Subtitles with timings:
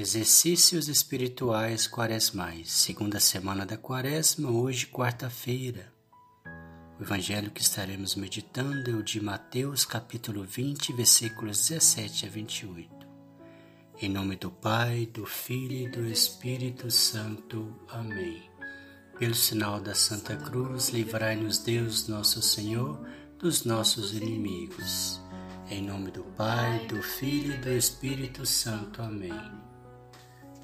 [0.00, 5.92] Exercícios espirituais quaresmais, segunda semana da quaresma, hoje quarta-feira.
[7.00, 13.08] O evangelho que estaremos meditando é o de Mateus, capítulo 20, versículos 17 a 28.
[14.00, 17.74] Em nome do Pai, do Filho e do Espírito Santo.
[17.88, 18.48] Amém.
[19.18, 23.04] Pelo sinal da Santa Cruz, livrai-nos Deus, nosso Senhor,
[23.36, 25.20] dos nossos inimigos.
[25.68, 29.02] Em nome do Pai, do Filho e do Espírito Santo.
[29.02, 29.67] Amém.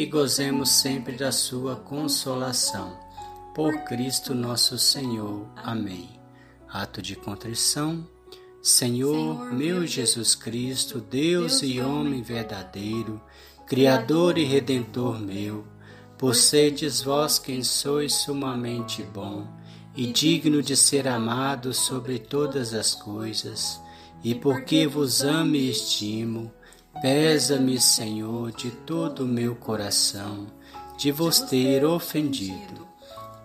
[0.00, 2.98] e gozemos sempre da sua consolação.
[3.54, 5.46] Por Cristo nosso Senhor.
[5.54, 6.08] Amém.
[6.66, 8.08] Ato de contrição.
[8.62, 13.20] Senhor, meu Jesus Cristo, Deus e homem verdadeiro,
[13.66, 15.66] Criador e Redentor meu,
[16.16, 19.46] por sedes vós quem sois sumamente bom
[19.94, 23.78] e digno de ser amado sobre todas as coisas,
[24.24, 26.50] e porque vos amo e estimo,
[27.00, 30.48] Pesa-me, Senhor, de todo o meu coração,
[30.98, 32.86] de vos ter ofendido.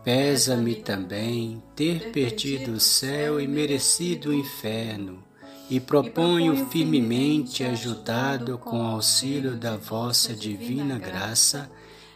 [0.03, 5.23] Pesa-me também ter perdido o céu e merecido o inferno,
[5.69, 11.71] e proponho firmemente, ajudado com o auxílio da vossa divina graça,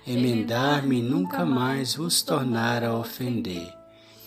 [0.06, 3.74] emendar-me e nunca mais vos tornar a ofender.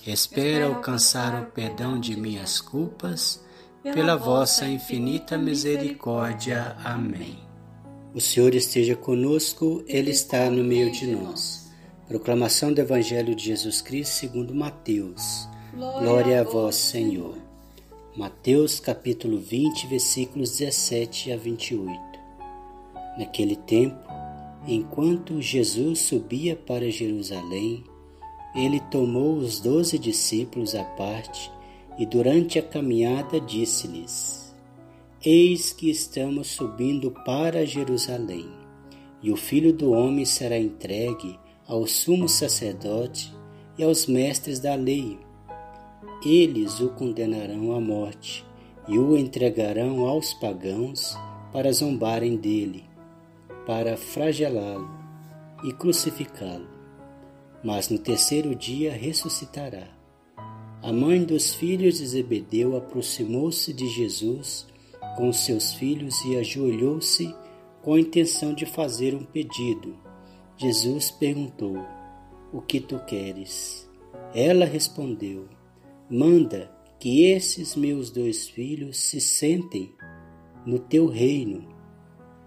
[0.06, 3.38] Espero alcançar o perdão de minhas culpas
[3.82, 6.76] pela vossa infinita misericórdia.
[6.84, 7.38] Amém.
[8.14, 11.70] O Senhor esteja conosco, Ele está no meio de nós.
[12.06, 15.48] Proclamação do Evangelho de Jesus Cristo segundo Mateus.
[15.74, 17.36] Glória a vós, Senhor.
[18.16, 21.90] Mateus capítulo 20, versículos 17 a 28.
[23.18, 23.98] Naquele tempo,
[24.66, 27.82] enquanto Jesus subia para Jerusalém,
[28.54, 31.51] ele tomou os doze discípulos à parte
[31.98, 34.54] e durante a caminhada disse-lhes:
[35.24, 38.48] Eis que estamos subindo para Jerusalém,
[39.22, 43.32] e o filho do homem será entregue ao sumo sacerdote
[43.78, 45.18] e aos mestres da lei.
[46.24, 48.44] Eles o condenarão à morte
[48.88, 51.16] e o entregarão aos pagãos
[51.52, 52.84] para zombarem dele,
[53.66, 54.90] para flagelá-lo
[55.64, 56.68] e crucificá-lo.
[57.62, 60.01] Mas no terceiro dia ressuscitará.
[60.82, 64.66] A mãe dos filhos de Zebedeu aproximou-se de Jesus
[65.16, 67.32] com seus filhos e ajoelhou-se
[67.82, 69.96] com a intenção de fazer um pedido.
[70.56, 71.76] Jesus perguntou:
[72.52, 73.88] O que tu queres?
[74.34, 75.48] Ela respondeu:
[76.10, 76.68] Manda
[76.98, 79.94] que esses meus dois filhos se sentem
[80.66, 81.64] no teu reino,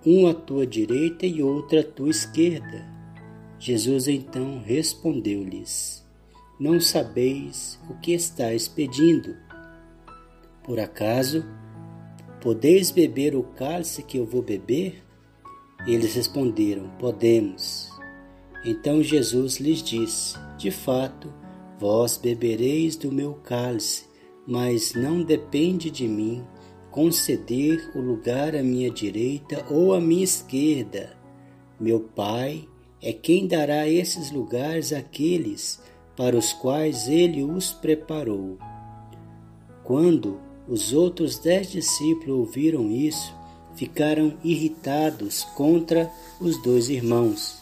[0.06, 2.86] um à tua direita e outro à tua esquerda.
[3.58, 6.05] Jesus então respondeu-lhes:
[6.60, 9.36] não sabeis o que estáis pedindo.
[10.64, 11.46] Por acaso
[12.42, 15.04] podeis beber o cálice que eu vou beber?
[15.86, 17.90] Eles responderam: Podemos.
[18.64, 21.32] Então Jesus lhes disse: De fato,
[21.78, 24.06] vós bebereis do meu cálice,
[24.48, 26.44] mas não depende de mim
[26.90, 31.16] conceder o lugar à minha direita ou à minha esquerda.
[31.78, 32.68] Meu Pai
[33.02, 35.82] é quem dará esses lugares àqueles
[36.16, 38.58] para os quais ele os preparou.
[39.84, 43.34] Quando os outros dez discípulos ouviram isso,
[43.76, 46.10] ficaram irritados contra
[46.40, 47.58] os dois irmãos.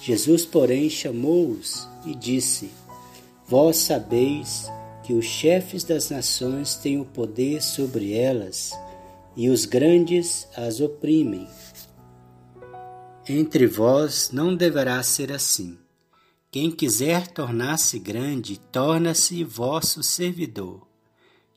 [0.00, 2.70] Jesus, porém, chamou-os e disse:
[3.46, 4.70] Vós sabeis
[5.02, 8.72] que os chefes das nações têm o poder sobre elas
[9.36, 11.46] e os grandes as oprimem.
[13.28, 15.76] Entre vós não deverá ser assim.
[16.50, 20.88] Quem quiser tornar-se grande, torna-se vosso servidor.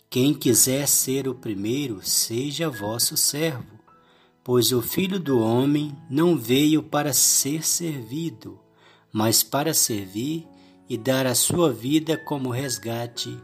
[0.09, 3.79] Quem quiser ser o primeiro, seja vosso servo.
[4.43, 8.59] Pois o Filho do Homem não veio para ser servido,
[9.13, 10.45] mas para servir
[10.89, 13.37] e dar a sua vida como resgate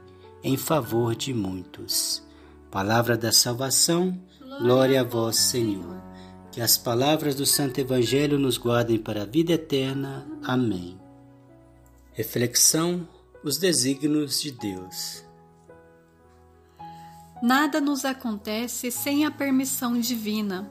[0.44, 2.22] em favor de muitos.
[2.70, 4.20] Palavra da salvação,
[4.60, 6.04] glória a vós, Senhor.
[6.52, 10.28] Que as palavras do Santo Evangelho nos guardem para a vida eterna.
[10.44, 11.07] Amém.
[12.18, 13.08] Reflexão:
[13.44, 15.24] os desígnios de Deus.
[17.44, 20.68] Nada nos acontece sem a permissão divina.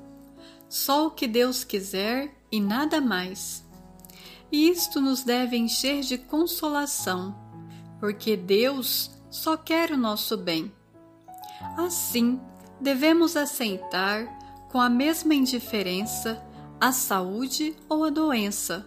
[0.68, 3.64] Só o que Deus quiser e nada mais.
[4.50, 7.32] E isto nos deve encher de consolação,
[8.00, 10.72] porque Deus só quer o nosso bem.
[11.76, 12.40] Assim,
[12.80, 14.26] devemos aceitar
[14.68, 16.44] com a mesma indiferença
[16.80, 18.84] a saúde ou a doença,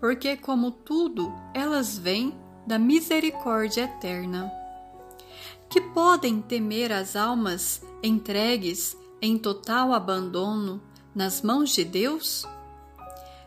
[0.00, 2.34] porque, como tudo, elas vêm
[2.66, 4.52] da misericórdia eterna.
[5.68, 10.82] Que podem temer as almas entregues em total abandono
[11.14, 12.46] nas mãos de Deus?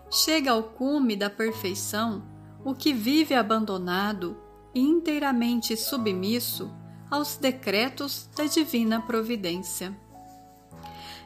[0.09, 2.23] Chega ao cume da perfeição
[2.63, 4.37] o que vive abandonado
[4.73, 6.71] e inteiramente submisso
[7.09, 9.97] aos decretos da divina providência.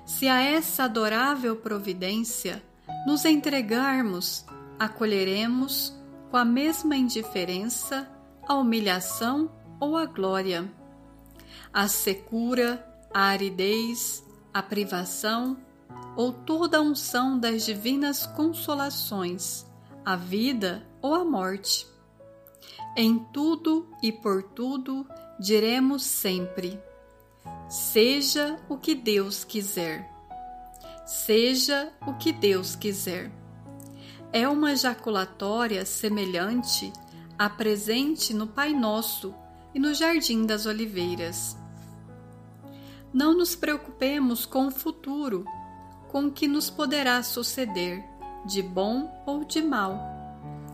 [0.06, 2.64] Se a essa adorável providência
[3.06, 4.46] nos entregarmos,
[4.80, 5.94] acolheremos
[6.30, 8.10] com a mesma indiferença
[8.48, 10.72] a humilhação ou a glória,
[11.74, 14.24] a secura, a aridez,
[14.54, 15.58] a privação
[16.16, 19.66] ou toda a unção das divinas consolações,
[20.04, 21.88] a vida ou a morte.
[22.96, 25.06] Em tudo e por tudo
[25.40, 26.80] diremos sempre:
[27.70, 30.10] Seja o que Deus quiser.
[31.06, 33.45] Seja o que Deus quiser.
[34.36, 36.92] É uma ejaculatória semelhante
[37.40, 39.34] à presente no Pai Nosso
[39.74, 41.56] e no Jardim das Oliveiras.
[43.14, 45.46] Não nos preocupemos com o futuro,
[46.10, 48.04] com o que nos poderá suceder,
[48.46, 49.98] de bom ou de mal,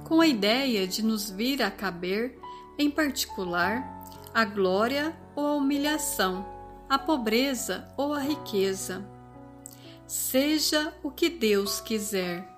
[0.05, 2.39] com a ideia de nos vir a caber,
[2.79, 4.03] em particular,
[4.33, 6.43] a glória ou a humilhação
[6.89, 9.01] a pobreza ou a riqueza.
[10.05, 12.50] Seja o que Deus quiser.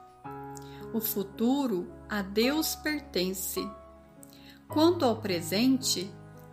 [0.94, 3.68] O futuro a Deus pertence.
[4.68, 6.10] Quanto ao presente,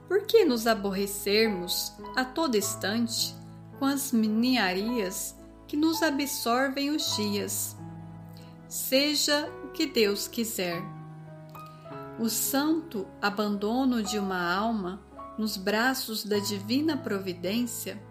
[0.08, 3.34] por que nos aborrecermos a todo instante
[3.78, 5.36] com as ninharias
[5.68, 7.76] que nos absorvem os dias?
[8.66, 10.82] Seja o que Deus quiser.
[12.18, 15.02] O santo abandono de uma alma
[15.36, 18.02] nos braços da divina providência,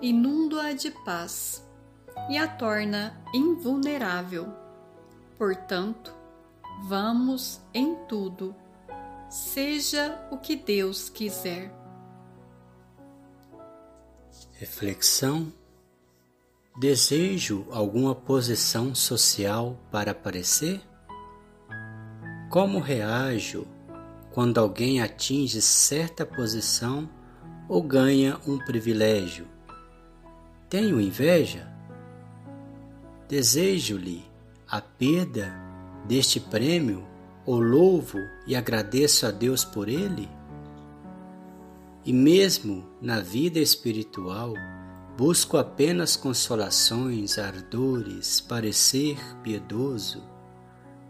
[0.00, 1.64] inunda-a de paz
[2.28, 4.57] e a torna invulnerável.
[5.38, 6.12] Portanto,
[6.82, 8.54] vamos em tudo,
[9.30, 11.72] seja o que Deus quiser.
[14.54, 15.52] Reflexão:
[16.76, 20.82] Desejo alguma posição social para aparecer?
[22.50, 23.64] Como reajo
[24.32, 27.08] quando alguém atinge certa posição
[27.68, 29.46] ou ganha um privilégio.
[30.68, 31.68] Tenho inveja?
[33.28, 34.27] Desejo-lhe
[34.70, 35.50] a perda
[36.06, 37.02] deste prêmio
[37.46, 40.28] ou louvo e agradeço a Deus por ele?
[42.04, 44.52] E mesmo na vida espiritual,
[45.16, 50.22] busco apenas consolações, ardores, parecer piedoso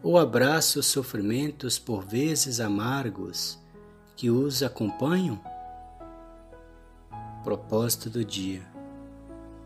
[0.03, 3.59] ou abraça os sofrimentos por vezes amargos
[4.15, 5.41] que os acompanham?
[7.43, 8.63] Propósito do dia: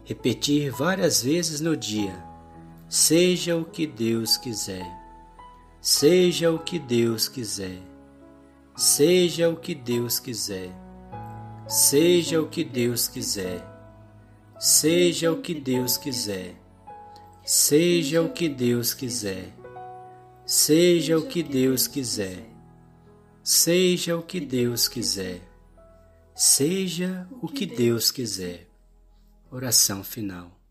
[0.02, 2.31] repetir várias vezes no dia,
[2.92, 4.86] seja o que Deus quiser,
[5.80, 7.80] seja o que Deus quiser,
[8.76, 10.70] seja o que Deus quiser,
[11.66, 13.64] seja o que Deus quiser,
[14.58, 16.54] seja o que Deus quiser,
[17.42, 19.62] seja o que Deus quiser
[20.44, 22.44] Seja o que Deus quiser.
[23.42, 25.40] Seja o que Deus quiser.
[26.34, 28.68] Seja o que Deus quiser.
[29.50, 30.61] Oração final.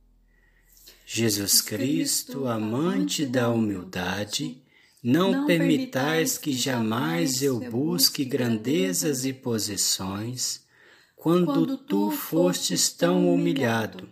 [1.05, 4.61] Jesus Cristo, amante da humildade,
[5.03, 10.61] não permitais que jamais eu busque grandezas e posições,
[11.15, 14.09] quando tu fostes tão humilhado.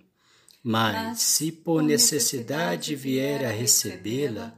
[0.63, 4.55] Mas, se por necessidade vier a recebê-la,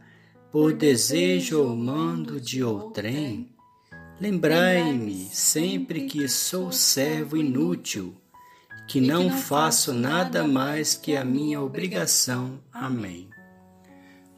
[0.51, 3.55] por desejo ou mando de outrem,
[4.19, 8.20] lembrai-me sempre que sou servo inútil,
[8.87, 12.59] que não faço nada mais que a minha obrigação.
[12.71, 13.29] Amém.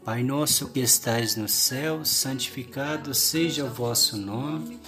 [0.03, 4.79] Pai nosso que estais no céu, santificado seja o vosso nome.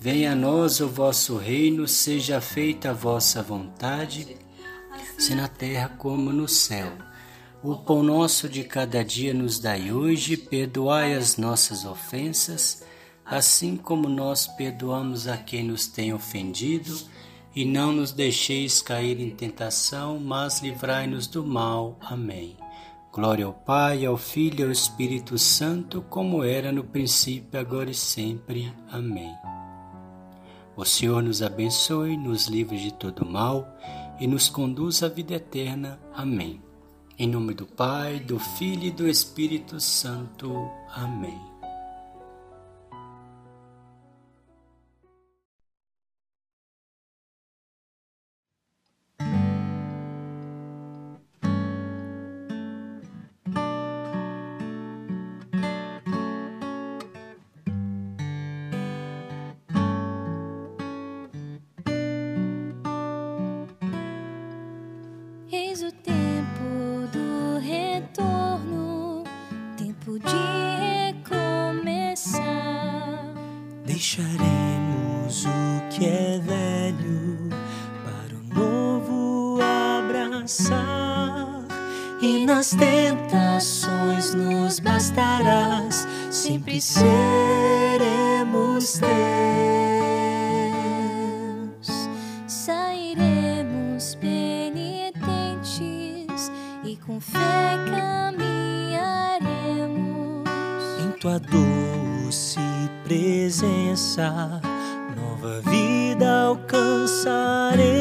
[0.00, 4.36] Venha a nós o vosso reino, seja feita a vossa vontade,
[5.18, 6.92] se na terra como no céu.
[7.62, 12.82] O pão nosso de cada dia nos dai hoje, perdoai as nossas ofensas,
[13.24, 16.94] assim como nós perdoamos a quem nos tem ofendido,
[17.54, 21.96] e não nos deixeis cair em tentação, mas livrai-nos do mal.
[22.00, 22.56] Amém.
[23.12, 27.94] Glória ao Pai, ao Filho e ao Espírito Santo, como era no princípio, agora e
[27.94, 28.72] sempre.
[28.90, 29.32] Amém.
[30.76, 33.68] O Senhor nos abençoe, nos livre de todo mal
[34.18, 36.00] e nos conduz à vida eterna.
[36.12, 36.60] Amém.
[37.16, 40.68] Em nome do Pai, do Filho e do Espírito Santo.
[40.92, 41.53] Amém.
[82.24, 87.12] E nas tentações nos bastarás, sempre seremos
[88.98, 89.08] teus.
[92.46, 95.20] Sairemos penitentes
[96.82, 99.28] e com fé caminharemos.
[101.04, 102.58] Em tua doce
[103.04, 104.62] presença,
[105.14, 107.93] nova vida alcançaremos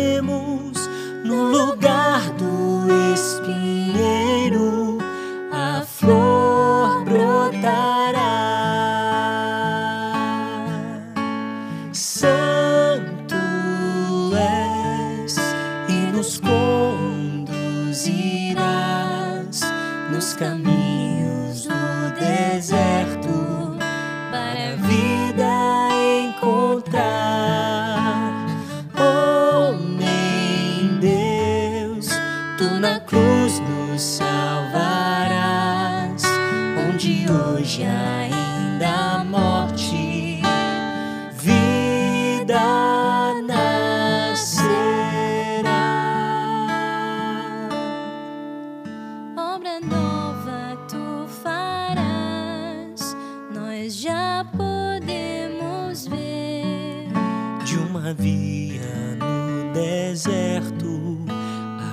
[58.14, 61.26] havia no deserto,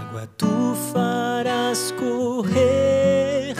[0.01, 3.55] água tu farás correr,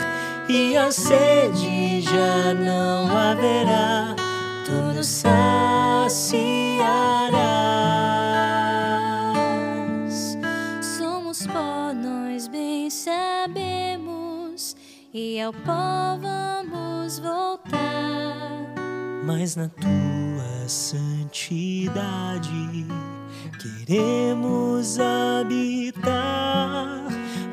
[0.49, 4.15] e a sede já não haverá,
[4.65, 6.11] tudo saciarás.
[10.97, 14.75] Somos pó, nós bem sabemos,
[15.13, 18.80] e ao pó vamos voltar.
[19.33, 22.49] Mas na tua santidade.
[23.87, 27.05] Queremos habitar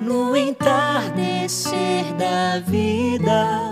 [0.03, 3.71] no entardecer da vida,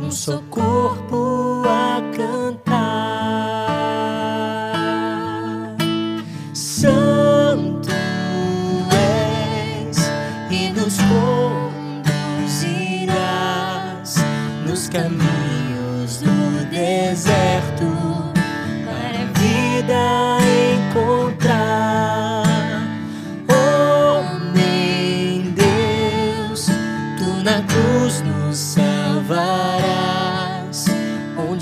[0.00, 3.18] um só corpo a cantar.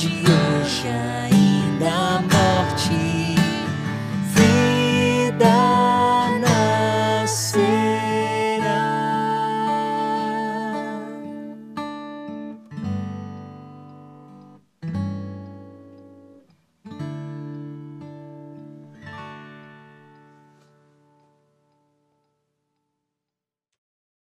[0.09, 1.46] 只剩下一。